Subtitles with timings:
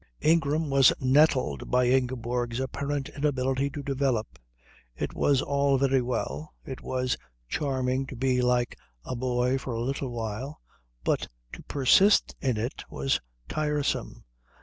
[0.21, 4.39] Ingram was nettled by Ingeborg's apparent inability to develop.
[4.95, 9.79] It was all very well, it was charming to be like a boy for a
[9.83, 10.59] little while,
[11.03, 14.23] but to persist in it was tiresome.